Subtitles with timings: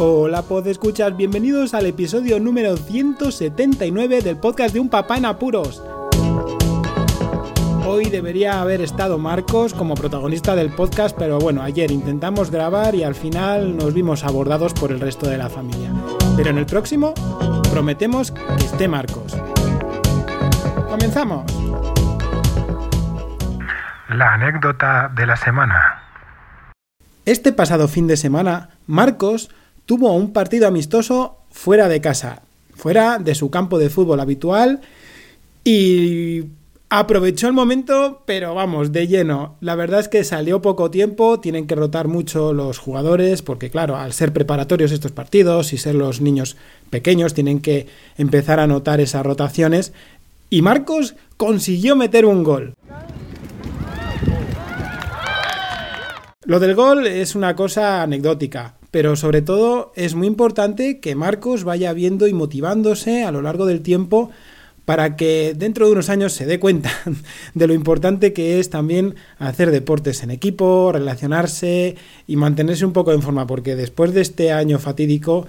[0.00, 5.84] Hola, pod escuchas, bienvenidos al episodio número 179 del podcast de Un Papá en Apuros.
[7.86, 13.04] Hoy debería haber estado Marcos como protagonista del podcast, pero bueno, ayer intentamos grabar y
[13.04, 15.92] al final nos vimos abordados por el resto de la familia.
[16.36, 17.14] Pero en el próximo
[17.70, 19.36] prometemos que esté Marcos.
[20.88, 21.44] ¡Comenzamos!
[24.08, 26.00] La anécdota de la semana.
[27.26, 29.50] Este pasado fin de semana, Marcos
[29.86, 32.42] tuvo un partido amistoso fuera de casa,
[32.74, 34.80] fuera de su campo de fútbol habitual
[35.64, 36.44] y
[36.90, 39.56] aprovechó el momento, pero vamos, de lleno.
[39.60, 43.96] La verdad es que salió poco tiempo, tienen que rotar mucho los jugadores, porque claro,
[43.96, 46.56] al ser preparatorios estos partidos y ser los niños
[46.90, 49.92] pequeños, tienen que empezar a notar esas rotaciones.
[50.50, 52.74] Y Marcos consiguió meter un gol.
[56.44, 61.64] Lo del gol es una cosa anecdótica, pero sobre todo es muy importante que Marcos
[61.64, 64.30] vaya viendo y motivándose a lo largo del tiempo
[64.84, 66.92] para que dentro de unos años se dé cuenta
[67.54, 71.96] de lo importante que es también hacer deportes en equipo, relacionarse
[72.28, 75.48] y mantenerse un poco en forma, porque después de este año fatídico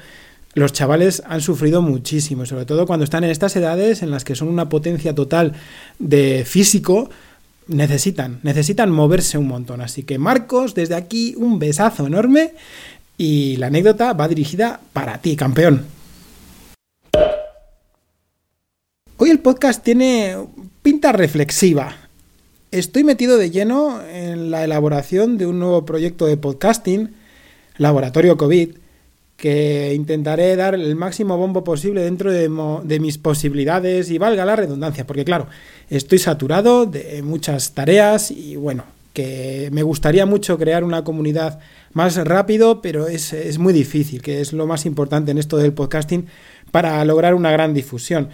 [0.56, 4.34] los chavales han sufrido muchísimo, sobre todo cuando están en estas edades en las que
[4.34, 5.54] son una potencia total
[6.00, 7.12] de físico,
[7.68, 9.82] necesitan, necesitan moverse un montón.
[9.82, 12.54] Así que Marcos, desde aquí un besazo enorme
[13.18, 15.86] y la anécdota va dirigida para ti, campeón.
[19.18, 20.36] Hoy el podcast tiene
[20.82, 21.96] pinta reflexiva.
[22.72, 27.14] Estoy metido de lleno en la elaboración de un nuevo proyecto de podcasting,
[27.78, 28.76] Laboratorio COVID,
[29.38, 35.06] que intentaré dar el máximo bombo posible dentro de, mis posibilidades y valga la redundancia,
[35.06, 35.48] porque claro,
[35.90, 38.84] estoy saturado de muchas tareas y bueno,
[39.16, 41.60] que me gustaría mucho crear una comunidad
[41.94, 45.74] más rápido, pero es, es muy difícil, que es lo más importante en esto del
[45.74, 46.28] podcasting
[46.70, 48.30] para lograr una gran difusión.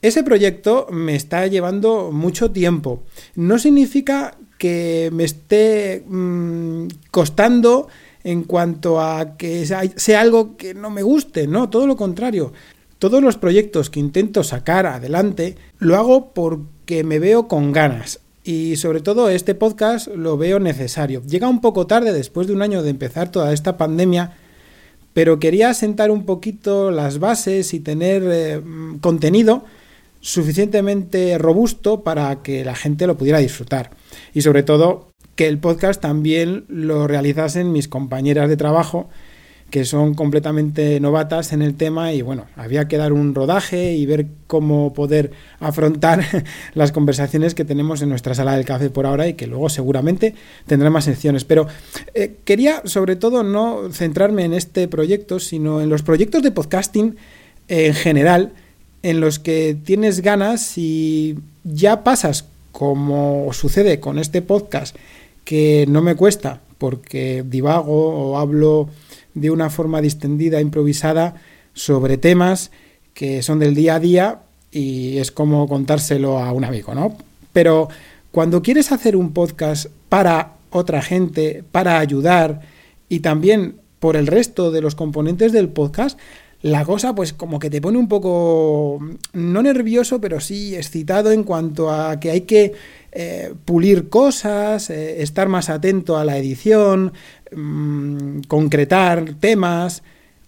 [0.00, 3.02] Ese proyecto me está llevando mucho tiempo.
[3.34, 7.88] No significa que me esté mmm, costando
[8.22, 12.52] en cuanto a que sea algo que no me guste, no, todo lo contrario.
[13.00, 18.76] Todos los proyectos que intento sacar adelante lo hago porque me veo con ganas y
[18.76, 21.22] sobre todo este podcast lo veo necesario.
[21.22, 24.36] Llega un poco tarde después de un año de empezar toda esta pandemia,
[25.12, 28.62] pero quería sentar un poquito las bases y tener eh,
[29.00, 29.64] contenido
[30.20, 33.90] suficientemente robusto para que la gente lo pudiera disfrutar.
[34.34, 39.08] Y sobre todo que el podcast también lo realizasen mis compañeras de trabajo
[39.70, 44.04] que son completamente novatas en el tema y bueno, había que dar un rodaje y
[44.04, 46.24] ver cómo poder afrontar
[46.74, 50.34] las conversaciones que tenemos en nuestra sala del café por ahora y que luego seguramente
[50.66, 51.44] tendrá más secciones.
[51.44, 51.68] Pero
[52.14, 57.16] eh, quería sobre todo no centrarme en este proyecto, sino en los proyectos de podcasting
[57.68, 58.52] en general,
[59.02, 64.96] en los que tienes ganas y ya pasas, como sucede con este podcast,
[65.44, 68.88] que no me cuesta porque divago o hablo
[69.34, 71.34] de una forma distendida, improvisada,
[71.72, 72.70] sobre temas
[73.14, 77.16] que son del día a día y es como contárselo a un amigo, ¿no?
[77.52, 77.88] Pero
[78.30, 82.60] cuando quieres hacer un podcast para otra gente, para ayudar
[83.08, 86.18] y también por el resto de los componentes del podcast,
[86.62, 89.00] la cosa pues como que te pone un poco,
[89.32, 92.72] no nervioso, pero sí excitado en cuanto a que hay que
[93.12, 97.12] eh, pulir cosas, eh, estar más atento a la edición,
[97.54, 100.02] mmm, concretar temas,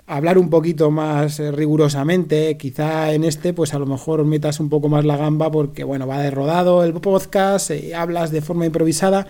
[0.06, 4.68] hablar un poquito más eh, rigurosamente, quizá en este pues a lo mejor metas un
[4.68, 9.26] poco más la gamba porque bueno, va de rodado el podcast, hablas de forma improvisada,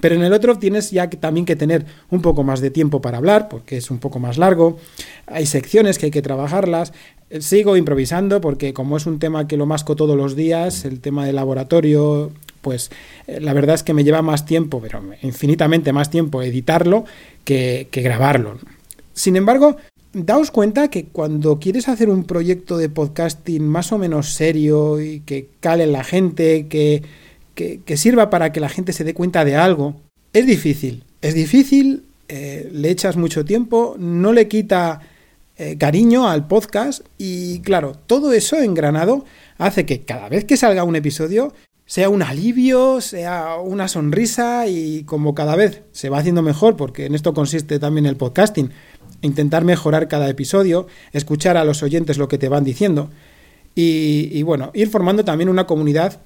[0.00, 3.00] pero en el otro tienes ya que, también que tener un poco más de tiempo
[3.00, 4.78] para hablar, porque es un poco más largo.
[5.26, 6.92] Hay secciones que hay que trabajarlas.
[7.40, 11.26] Sigo improvisando porque como es un tema que lo masco todos los días, el tema
[11.26, 12.90] del laboratorio, pues
[13.26, 17.04] eh, la verdad es que me lleva más tiempo, pero infinitamente más tiempo editarlo
[17.44, 18.58] que, grabarlo.
[19.12, 19.76] Sin embargo,
[20.12, 25.20] daos cuenta que cuando quieres hacer un proyecto de podcasting más o menos serio y
[25.20, 27.02] que cale la gente, que
[27.84, 30.00] que, sirva para que la gente se dé cuenta de algo,
[30.32, 31.02] es difícil.
[31.20, 35.00] Es difícil, eh, le echas mucho tiempo, no le quita
[35.60, 39.24] eh, cariño al podcast y claro, todo eso engranado
[39.58, 41.52] hace que cada vez que salga un episodio
[41.84, 47.06] sea un alivio, sea una sonrisa y como cada vez se va haciendo mejor, porque
[47.06, 48.70] en esto consiste también el podcasting,
[49.20, 53.10] intentar mejorar cada episodio, escuchar a los oyentes lo que te van diciendo
[53.74, 56.20] y, y bueno, ir formando también una comunidad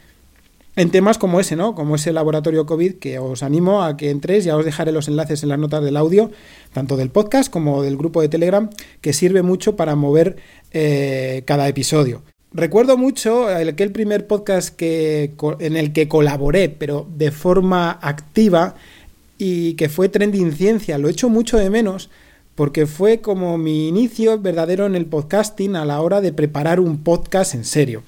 [0.77, 1.75] en temas como ese, ¿no?
[1.75, 5.43] Como ese laboratorio COVID que os animo a que entréis, ya os dejaré los enlaces
[5.43, 6.31] en las notas del audio,
[6.73, 8.71] tanto del podcast como del grupo de Telegram,
[9.01, 10.37] que sirve mucho para mover
[10.73, 12.23] eh, cada episodio.
[12.55, 18.75] Recuerdo mucho aquel primer podcast que, en el que colaboré, pero de forma activa,
[19.45, 20.99] y que fue Trending Ciencia.
[20.99, 22.11] Lo echo mucho de menos
[22.55, 27.03] porque fue como mi inicio verdadero en el podcasting a la hora de preparar un
[27.03, 28.05] podcast en serio.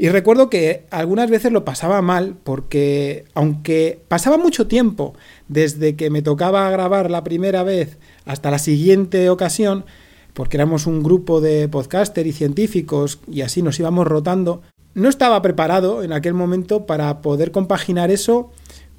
[0.00, 5.12] Y recuerdo que algunas veces lo pasaba mal porque aunque pasaba mucho tiempo
[5.48, 9.84] desde que me tocaba grabar la primera vez hasta la siguiente ocasión,
[10.32, 14.62] porque éramos un grupo de podcaster y científicos y así nos íbamos rotando,
[14.94, 18.52] no estaba preparado en aquel momento para poder compaginar eso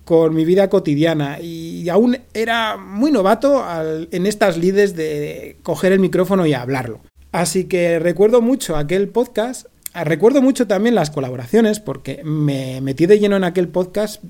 [0.05, 3.65] con mi vida cotidiana y aún era muy novato
[4.11, 6.99] en estas lides de coger el micrófono y hablarlo.
[7.31, 13.19] Así que recuerdo mucho aquel podcast recuerdo mucho también las colaboraciones porque me metí de
[13.19, 14.23] lleno en aquel podcast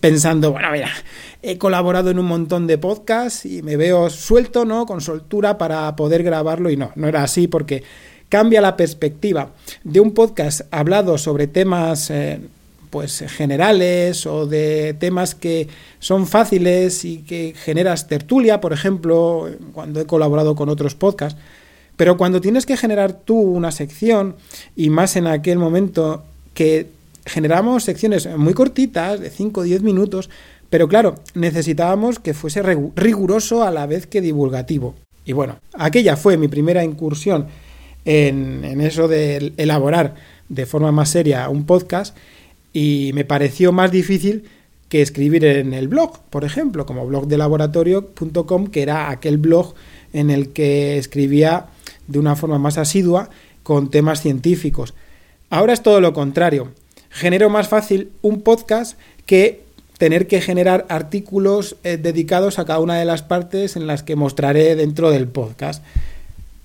[0.00, 0.90] pensando, bueno, mira,
[1.42, 4.86] he colaborado en un montón de podcasts y me veo suelto, ¿no?
[4.86, 7.82] Con soltura para poder grabarlo y no, no era así porque
[8.28, 9.52] cambia la perspectiva
[9.84, 12.40] de un podcast hablado sobre temas eh,
[12.90, 15.68] pues generales o de temas que
[15.98, 21.38] son fáciles y que generas tertulia, por ejemplo, cuando he colaborado con otros podcasts
[21.98, 24.36] pero cuando tienes que generar tú una sección,
[24.76, 26.22] y más en aquel momento
[26.54, 26.86] que
[27.26, 30.30] generamos secciones muy cortitas, de 5 o 10 minutos,
[30.70, 34.94] pero claro, necesitábamos que fuese riguroso a la vez que divulgativo.
[35.24, 37.48] Y bueno, aquella fue mi primera incursión
[38.04, 40.14] en, en eso de elaborar
[40.48, 42.16] de forma más seria un podcast
[42.72, 44.44] y me pareció más difícil
[44.88, 49.74] que escribir en el blog, por ejemplo, como blogdelaboratorio.com, que era aquel blog
[50.12, 51.66] en el que escribía
[52.08, 53.30] de una forma más asidua
[53.62, 54.94] con temas científicos.
[55.50, 56.72] Ahora es todo lo contrario.
[57.10, 59.62] Genero más fácil un podcast que
[59.98, 64.16] tener que generar artículos eh, dedicados a cada una de las partes en las que
[64.16, 65.84] mostraré dentro del podcast.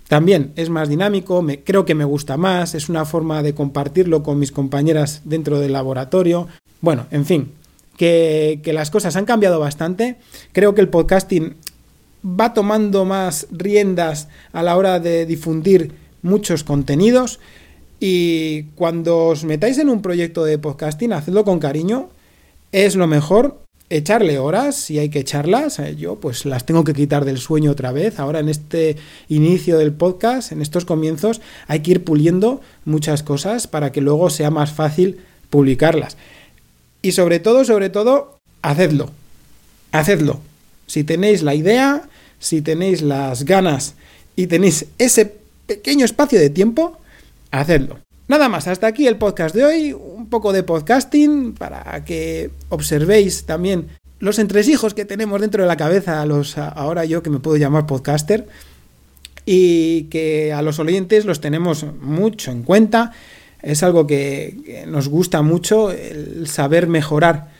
[0.07, 4.21] También es más dinámico, me, creo que me gusta más, es una forma de compartirlo
[4.21, 6.47] con mis compañeras dentro del laboratorio.
[6.81, 7.51] Bueno, en fin,
[7.97, 10.17] que, que las cosas han cambiado bastante.
[10.51, 11.55] Creo que el podcasting
[12.25, 17.39] va tomando más riendas a la hora de difundir muchos contenidos
[17.99, 22.09] y cuando os metáis en un proyecto de podcasting, hacedlo con cariño,
[22.71, 26.93] es lo mejor echarle horas, si hay que echarlas, eh, yo pues las tengo que
[26.93, 28.97] quitar del sueño otra vez, ahora en este
[29.29, 34.29] inicio del podcast, en estos comienzos, hay que ir puliendo muchas cosas para que luego
[34.29, 36.17] sea más fácil publicarlas.
[37.01, 39.11] Y sobre todo, sobre todo, hacedlo,
[39.91, 40.39] hacedlo.
[40.87, 42.09] Si tenéis la idea,
[42.43, 43.95] si tenéis las ganas
[44.35, 45.33] y tenéis ese
[45.65, 46.97] pequeño espacio de tiempo,
[47.51, 47.99] hacedlo.
[48.27, 53.45] Nada más, hasta aquí el podcast de hoy, un poco de podcasting para que observéis
[53.45, 53.87] también
[54.19, 57.85] los entresijos que tenemos dentro de la cabeza, los ahora yo que me puedo llamar
[57.85, 58.45] podcaster,
[59.45, 63.13] y que a los oyentes los tenemos mucho en cuenta.
[63.61, 67.51] Es algo que, que nos gusta mucho, el saber mejorar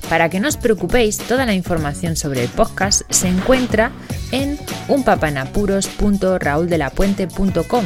[0.09, 3.91] Para que no os preocupéis, toda la información sobre el podcast se encuentra
[4.31, 7.85] en unpapanapuros.rauldelapuente.com